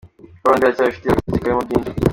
[0.41, 1.91] Call Rwanda iracyabafitiye agaseke karimo byinshi.